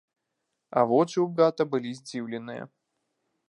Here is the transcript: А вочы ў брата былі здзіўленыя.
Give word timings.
А 0.79 0.85
вочы 0.91 1.13
ў 1.13 1.27
брата 1.41 1.63
былі 1.75 1.91
здзіўленыя. 2.01 2.63